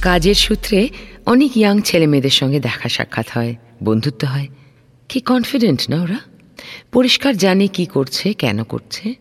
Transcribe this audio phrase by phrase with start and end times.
[0.00, 0.88] কাজের সূত্রে
[1.26, 4.48] অনেক ইয়াং ছেলে মেয়েদের সঙ্গে দেখা সাক্ষাৎ হয়, বন্ধুত্ব হয়।
[5.08, 6.18] কি কনফিডেন্ট না ওরা?
[6.92, 9.14] পরিষ্কার জানে কি করছে, কেন করছে।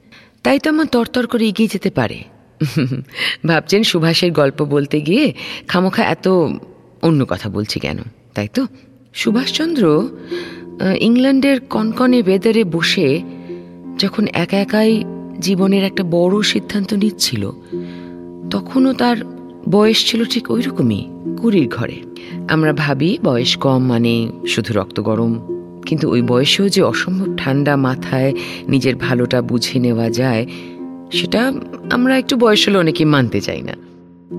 [0.44, 2.24] তাই তো আমার তরতর করে এগিয়ে যেতে পারে।
[3.48, 5.34] ভাবছেন সুভাষের গল্প বলতে গিয়ে
[5.68, 6.28] খামোখা এত
[7.02, 8.00] অন্য কথা বলছি কেন,
[8.34, 8.68] তাই তো?
[9.14, 9.84] সুভাষচন্দ্র
[11.08, 13.08] ইংল্যান্ডের কনকনে বেদারে বসে
[14.00, 14.92] যখন একা একাই
[15.40, 17.44] জীবনের একটা বড় সিদ্ধান্ত নিচ্ছিল,
[18.52, 19.18] তখনও তার
[19.70, 21.02] বয়স ছিল ঠিক ওই রকমই
[21.40, 21.98] কুড়ির ঘরে।
[22.54, 24.14] আমরা ভাবি বয়স কম মানে
[24.48, 25.34] শুধু রক্ত গরম,
[25.88, 28.32] কিন্তু ওই বয়সেও যে অসম্ভব ঠান্ডা মাথায়
[28.68, 30.44] নিজের ভালোটা বুঝে নেওয়া যায়,
[31.18, 31.42] সেটা
[31.96, 33.76] আমরা একটু বয়স হলে অনেকে মানতে চাই না।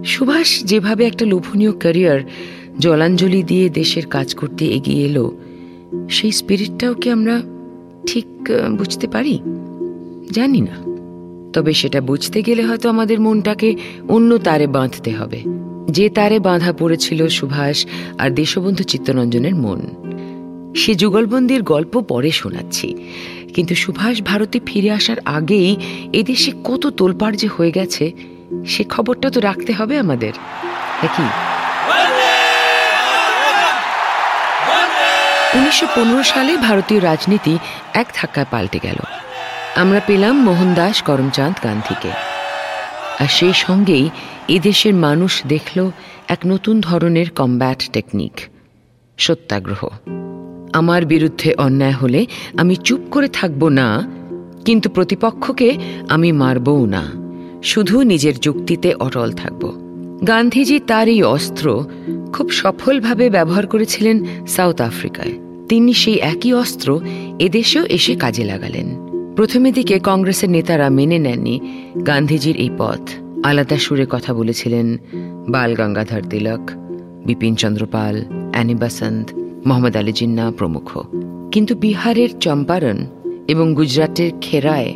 [0.04, 2.20] সুভাষ যেভাবে একটা লোভনীয় ক্যারিয়ার
[2.78, 5.32] জলাঞ্জলি দিয়ে দেশের কাজ করতে এগিয়ে এলো।
[6.10, 7.42] সেই স্পিরিটটাও কি আমরা
[8.06, 8.26] ঠিক
[8.78, 9.38] বুঝতে পারি?
[10.30, 10.92] জানি না।
[11.52, 13.76] তবে সেটা বুঝতে গেলে হয়তো আমাদের মনটাকে
[14.08, 15.42] অন্য তারে বাঁধতে হবে।
[15.90, 17.86] যে তারে বাঁধা পড়েছিল সুভাষ
[18.18, 19.80] আর দেশবন্ধু চিত্তরঞ্জনের মন।
[20.74, 22.94] সে যুগলবন্দির গল্প পরে শোনাচ্ছি।
[23.54, 25.76] কিন্তু সুভাষ ভারতে ফিরে আসার আগেই
[26.12, 28.12] এদেশে কত তোলপাড় যে হয়ে গেছে,
[28.66, 30.32] সে খবরটা তো রাখতে হবে আমাদের।
[31.02, 31.51] কি
[35.56, 37.58] উনিশশো পনেরো সালে ভারতীয় রাজনীতি
[37.94, 38.96] এক ধাক্কায় পাল্টে গেল।
[39.76, 42.10] আমরা পেলাম মোহনদাস করমচাঁদ গান্ধীকে।
[43.18, 44.10] আর সেই সঙ্গেই
[44.48, 45.90] এদেশের মানুষ দেখল
[46.28, 48.40] এক নতুন ধরনের কম্ব্যাট টেকনিক
[49.18, 49.88] সত্যাগ্রহ।
[50.72, 52.26] আমার বিরুদ্ধে অন্যায় হলে
[52.58, 54.08] আমি চুপ করে থাকব না,
[54.64, 55.76] কিন্তু প্রতিপক্ষকে
[56.08, 57.02] আমি মারবও না।
[57.62, 59.82] শুধু নিজের যুক্তিতে অটল থাকব।
[60.26, 61.84] গান্ধীজি তার এই অস্ত্র
[62.32, 65.41] খুব সফলভাবে ব্যবহার করেছিলেন সাউথ আফ্রিকায়।
[65.71, 66.89] তিনি সেই একই অস্ত্র
[67.39, 68.87] এদেশেও এসে কাজে লাগালেন
[69.35, 71.55] প্রথমে দিকে কংগ্রেসের নেতারা মেনে নেননি
[72.07, 73.03] গান্ধীজির এই পথ
[73.43, 74.87] আলাদা সুরে কথা বলেছিলেন
[75.47, 76.63] বাল গঙ্গাধর তিলক
[77.25, 78.15] বিপিন চন্দ্রপাল
[78.53, 79.27] অ্যানি বাসন্ত
[79.67, 80.87] মোহাম্মদ আলী জিন্না প্রমুখ
[81.51, 82.97] কিন্তু বিহারের চম্পারণ
[83.47, 84.91] এবং গুজরাটের খেরায়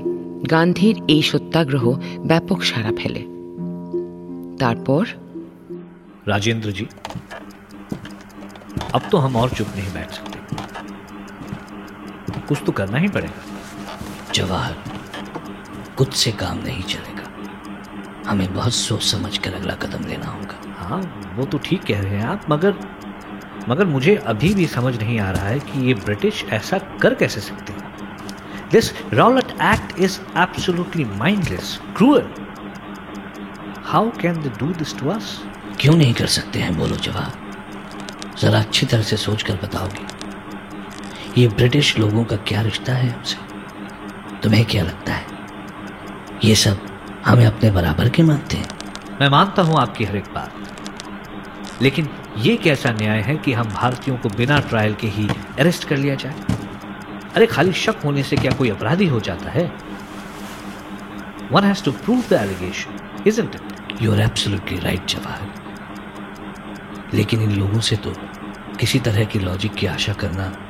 [0.52, 1.86] গান্ধীর এই সত্যাগ্রহ
[2.26, 3.22] ব্যাপক সাড়া ফেলে
[4.60, 5.04] তারপর
[6.26, 6.86] राजेंद्र जी
[8.94, 10.35] अब तो हम और चुप नहीं बैठ सकते
[12.49, 14.77] कुछ तो करना ही पड़ेगा। जवाहर
[15.97, 21.01] कुछ से काम नहीं चलेगा। हमें बहुत सोच समझ कर अगला कदम लेना होगा। हाँ
[21.37, 22.75] वो तो ठीक कह रहे हैं आप मगर
[23.69, 27.41] मगर मुझे अभी भी समझ नहीं आ रहा है कि ये ब्रिटिश ऐसा कर कैसे
[27.41, 27.85] सकते हैं।
[28.73, 32.29] This Rowlatt Act is absolutely mindless cruel
[33.85, 35.41] how can they do this to us
[35.81, 37.33] क्यों नहीं कर सकते हैं बोलो जवाहर?
[38.39, 40.05] जरा अच्छी तरह से सोच कर बताओगे।
[41.39, 43.37] ये ब्रिटिश लोगों का क्या रिश्ता है हमसे?
[44.43, 45.27] तुम्हें क्या लगता है?
[46.45, 46.87] ये सब
[47.27, 48.69] हमें अपने बराबर के मानते हैं?
[49.21, 50.53] मैं मानता हूँ आपकी हर एक बात।
[51.83, 52.09] लेकिन
[52.39, 56.15] ये कैसा न्याय है कि हम भारतीयों को बिना ट्रायल के ही अरेस्ट कर लिया
[56.15, 56.35] जाए?
[57.35, 59.73] अरे खाली शक होने से क्या कोई अपराधी हो जाता है?
[61.53, 65.51] One has to prove the allegation isn't it you are absolutely right Jawahar
[67.15, 68.13] लेकिन इन लोगों से तो
[68.81, 70.66] किसी तरह की लॉजिक की आशा करना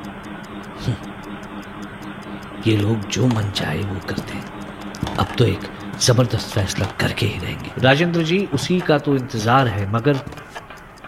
[2.67, 5.67] ये लोग जो मन चाहे वो करते हैं। अब तो एक
[6.01, 10.19] ज़बरदस्त फैसला करके ही रहेंगे। राजेंद्र जी उसी का तो इंतज़ार है मगर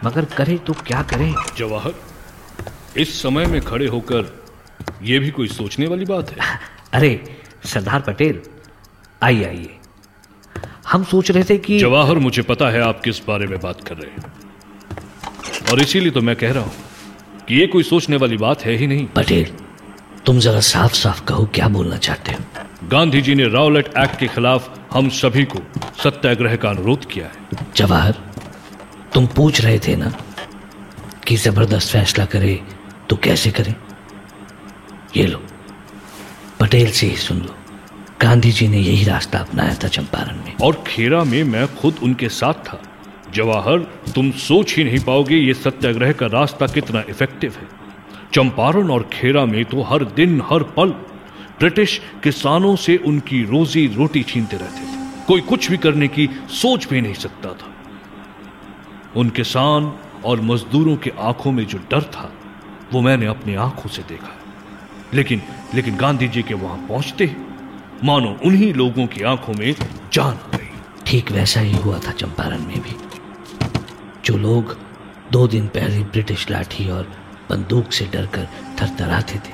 [0.04, 1.34] मगर करे तो क्या करें?
[1.58, 1.94] जवाहर
[2.98, 4.38] इस समय में खड़े होकर
[5.04, 6.38] यह भी कोई सोचने वाली बात है?
[6.94, 7.12] अरे
[7.66, 8.42] सरदार पटेल
[9.24, 9.76] आइए आइए।
[10.92, 13.98] हम सोच रहे थे कि जवाहर मुझे पता है आप किस बारे में बात कर
[13.98, 16.74] रहे हैं। और इसीलिए तो मैं कह रहा हूँ
[17.50, 19.52] कि ये कोई सोचने वाली बात है ही नहीं। पटेल
[20.26, 24.28] तुम जरा साफ़ साफ़ कहो क्या बोलना चाहते हो। गांधी जी ने रावलेट एक्ट के
[24.28, 25.60] खिलाफ हम सभी को
[26.04, 28.16] सत्याग्रह का अनुरोध किया है। जवाहर
[29.14, 30.12] तुम पूछ रहे थे ना
[31.28, 32.62] कि ज़बरदस्त फैसला करे
[33.10, 33.74] तो कैसे करें?
[35.18, 35.42] ये लो
[36.60, 37.56] पटेल से ही सुन लो।
[38.22, 42.30] गांधी जी ने यही रास्ता अपनाया था चंपारण में। और खेरा में मैं खुद उनके
[42.30, 42.82] साथ था।
[43.34, 43.80] जवाहर,
[44.16, 47.68] तुम सोच ही नहीं पाओगे ये सत्याग्रह का रास्ता कितना इफ़ेक्टिव है।
[48.34, 50.90] चंपारण और खेरा में तो हर दिन हर पल
[51.60, 56.88] ब्रिटिश किसानों से उनकी रोजी रोटी छीनते रहते थे। कोई कुछ भी करने की सोच
[56.88, 57.74] भी नहीं सकता था।
[59.16, 59.94] उन किसान
[60.26, 62.32] और मजदूरों की आँखों में जो डर था,
[62.94, 64.36] वो मैंने अपनी आँखों से देखा।
[65.14, 65.42] लेकिन
[65.76, 67.36] लेकिन गांधी जी के वहाँ पहुँचते ही,
[68.04, 69.76] मानो उन्हीं लोगों की आँखों में
[70.14, 70.70] जान गई।
[71.06, 72.96] ठीक वैसा ही हुआ था चंपारण में भी।
[74.29, 74.77] जो लोग
[75.33, 77.09] दो दिन पहले ब्रिटिश लाठी और
[77.51, 78.49] बंदूक से डरकर
[78.81, 79.53] थरथराते थे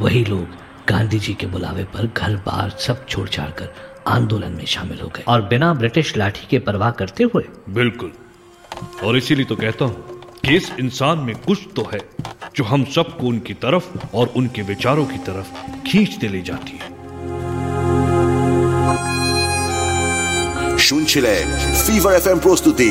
[0.00, 0.56] वही लोग
[0.88, 3.72] गांधी जी के बुलावे पर घर बार सब छोड़ छाड़ कर
[4.08, 8.12] आंदोलन में शामिल हो गए और बिना ब्रिटिश लाठी के परवाह करते हुए बिल्कुल
[9.04, 12.00] और इसीलिए तो कहता हूं कि इस इंसान में कुछ तो है
[12.56, 16.90] जो हम सबको उनकी तरफ और उनके विचारों की तरफ खींचते ले जाती है
[20.86, 21.46] শুনছিলেন
[21.84, 22.90] ফিভার এফ এম প্রস্তুতি